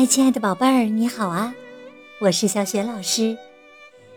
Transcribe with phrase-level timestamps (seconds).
[0.00, 1.54] 嗨，亲爱的宝贝儿，你好啊！
[2.22, 3.36] 我是小雪老师。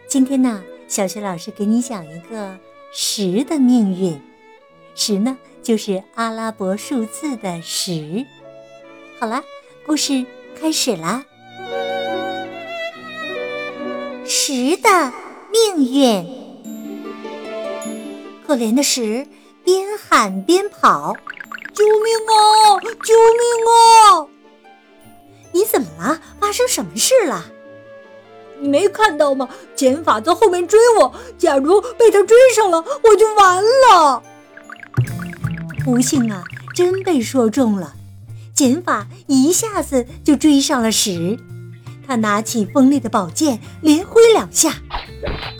[0.07, 2.57] 今天呢，小雪老师给你讲一个
[2.93, 4.17] 十的命运。
[4.95, 8.25] 十呢，就是阿拉伯数字的十。
[9.19, 9.43] 好了，
[9.85, 10.25] 故事
[10.57, 11.25] 开始啦。
[14.23, 15.11] 十的
[15.51, 16.25] 命运，
[18.47, 19.27] 可怜的十
[19.65, 21.13] 边喊边跑
[21.75, 22.79] ：“救命啊！
[23.03, 24.29] 救命啊！”
[25.73, 26.19] 你怎么了？
[26.39, 27.45] 发生什么事了？
[28.59, 29.49] 你没看到吗？
[29.75, 34.21] 减法在后面追我，假如被他追上了，我就完了。
[35.83, 36.43] 不幸啊，
[36.75, 37.95] 真被说中了。
[38.53, 41.39] 减法一下子就追上了十，
[42.05, 44.75] 他拿起锋利的宝剑，连挥两下，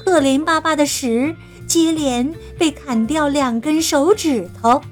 [0.05, 1.35] 可怜巴巴的十
[1.65, 4.83] 接连被砍掉两根手指头。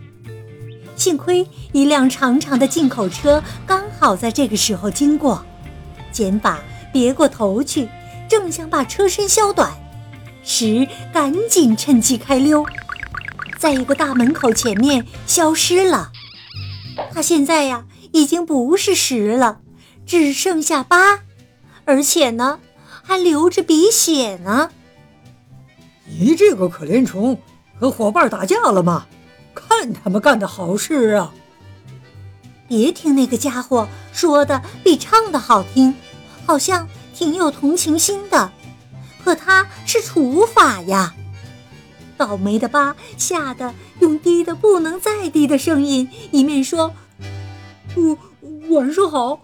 [1.01, 5.43] 幸亏一辆长长的进口车刚好在这个时候经过，
[6.11, 6.59] 减法
[6.93, 7.89] 别过头去，
[8.29, 9.71] 正想把车身削短，
[10.43, 12.63] 时赶紧趁机开溜，
[13.57, 16.11] 在一个大门口前面消失了。
[17.11, 19.61] 他现在呀，已经不是十了，
[20.05, 21.21] 只剩下八，
[21.83, 22.59] 而且呢，
[23.01, 24.69] 还流着鼻血呢。
[26.05, 27.39] 你这个可怜虫，
[27.79, 29.07] 和伙伴打架了吗？
[29.53, 31.33] 看他们干的好事啊！
[32.67, 35.93] 别听那个家伙说的比唱的好听，
[36.45, 38.51] 好像挺有同情心的，
[39.23, 41.13] 可他是除法呀！
[42.17, 46.93] 倒霉的八吓得用低的不能再低的声音，一面说
[47.97, 48.17] ：“我
[48.69, 49.41] 晚上好”，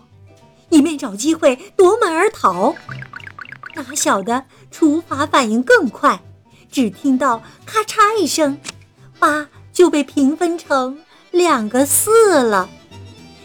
[0.69, 2.75] 一面找机会夺门而逃。
[3.75, 6.21] 哪晓得除法反应更快，
[6.71, 8.57] 只听到咔嚓一声，
[9.19, 9.47] 八。
[9.77, 10.97] 就被平分成
[11.29, 12.67] 两个四了，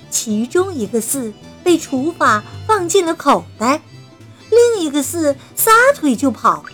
[0.09, 1.31] 其中一个四
[1.63, 3.83] 被除法放进了口袋，
[4.49, 6.65] 另一个四撒腿就跑，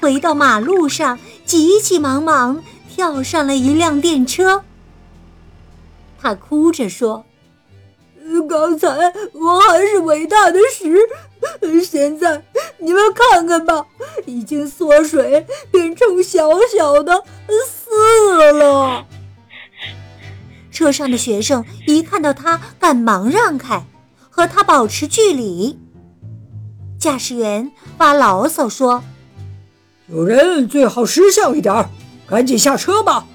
[0.00, 4.64] 回到马路上，急急忙忙跳上了一辆电车。
[6.20, 7.24] 他哭着说
[8.50, 8.88] ：“刚才
[9.32, 11.08] 我还是伟大的十，
[11.84, 12.42] 现在
[12.78, 13.86] 你们看看吧，
[14.26, 17.22] 已经缩水变成小小的。”
[17.92, 19.06] 四了。
[20.70, 23.84] 车上的学生一看到他，赶忙让开，
[24.30, 25.78] 和他保持距离。
[26.98, 29.04] 驾驶员发牢骚说
[30.08, 31.90] ：“有人最好识相一点，
[32.26, 33.26] 赶紧下车吧。”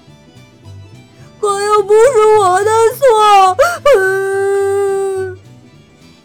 [1.40, 3.56] 可又不是我的错。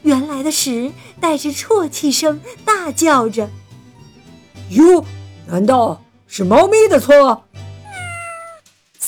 [0.02, 3.48] 原来的石带着啜泣声大叫着
[4.72, 5.06] ：“哟，
[5.46, 7.44] 难道是猫咪的错？”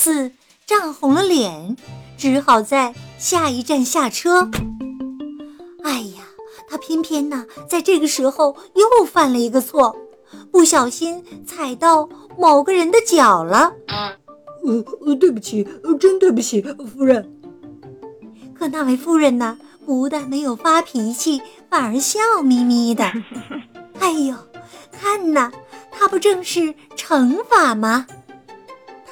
[0.05, 0.31] 四
[0.67, 1.75] 涨红了脸，
[2.15, 4.47] 只好在下一站下车。
[5.83, 6.27] 哎呀，
[6.69, 9.97] 他偏偏呢，在这个时候又犯了一个错，
[10.51, 12.07] 不小心踩到
[12.37, 13.73] 某个人的脚了。
[13.87, 15.67] 呃，对不起，
[15.99, 17.27] 真对不起，夫人。
[18.53, 23.11] 可那位夫人呢，不但没有发脾气，反而笑眯眯的。
[23.97, 24.35] 哎呦，
[24.91, 25.51] 看呐，
[25.89, 28.05] 他不正是惩罚吗？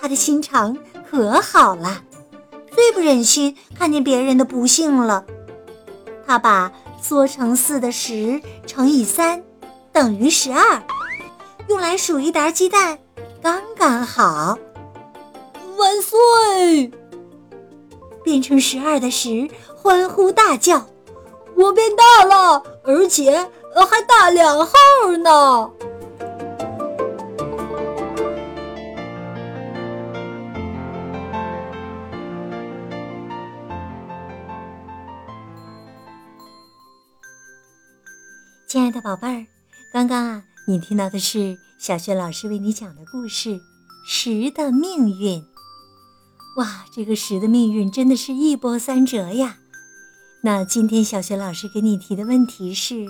[0.04, 0.78] 他的心肠
[1.10, 2.02] 可好了，
[2.76, 5.24] 最不忍心看见别人的不幸了。
[6.28, 9.42] 他把缩成四的十乘以三
[9.94, 10.84] 等于十二，
[11.70, 13.00] 用来数一沓鸡蛋，
[13.42, 14.58] 刚刚好。
[15.78, 16.92] 万岁！
[18.26, 20.86] 变成十二的十欢呼大叫
[21.56, 23.50] ：“我变大了，而且
[23.90, 24.74] 还大两号
[25.24, 25.72] 呢！”
[38.74, 39.46] 亲爱的宝贝儿，
[39.92, 43.50] 刚刚啊，你听到的是小雪老师为你讲的故事
[44.04, 45.40] 《十的命运》。
[46.58, 49.58] 哇，这个十的命运真的是一波三折呀！
[50.42, 53.06] 那今天小雪老师给你提的问题是：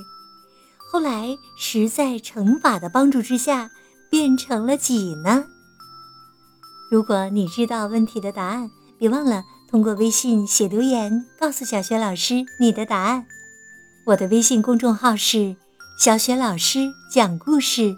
[0.91, 3.71] 后来十在乘法的帮助之下
[4.09, 5.45] 变成了几呢？
[6.91, 13.25] 如果你知道问题的答案，别忘了通过微信写留言告诉小雪老师你的答案。
[14.05, 15.55] 我的微信公众号是
[15.97, 17.95] 小雪老师讲故事，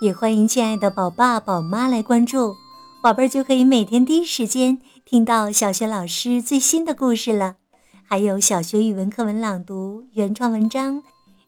[0.00, 2.56] 也欢迎亲爱的宝爸宝妈来关注，
[3.00, 7.54] 宝贝儿就可以每天第一时间听到小雪老师最新的故事了，
[8.04, 11.00] 还有小学语文课文朗读、原创文章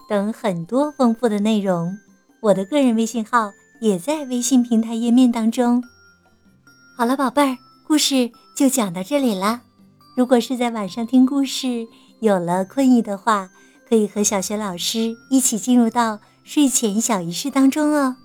[0.08, 1.99] 等很多丰富的内容。
[2.43, 3.50] 我的个人微信号
[3.81, 5.82] 也在微信平台页面当中。
[6.97, 9.62] 好了，宝贝儿，故事就讲到这里啦。
[10.17, 11.88] 如果是在晚上听故事，
[12.20, 13.50] 有了困意的话，
[13.88, 18.17] 可以和小学老师一起进入到睡前小仪式当中哦。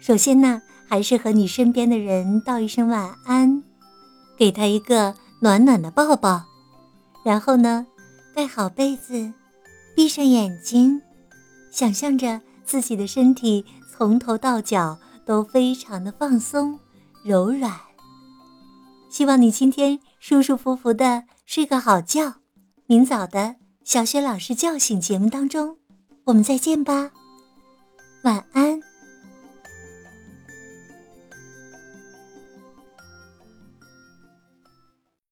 [0.00, 3.62] 首先呢，还是和你身边的人道一声晚安，
[4.36, 6.42] 给他一个暖暖的抱抱，
[7.24, 7.86] 然后呢，
[8.34, 9.32] 盖好被子，
[9.94, 11.00] 闭上眼睛，
[11.70, 16.78] 想象着自己的身体从头到脚都非常的放松、
[17.24, 17.72] 柔软。
[19.08, 22.34] 希望你今天舒舒服服的睡个好觉，
[22.86, 25.76] 明早的小雪老师叫醒节目当中，
[26.24, 27.10] 我们再见吧，
[28.22, 28.63] 晚安。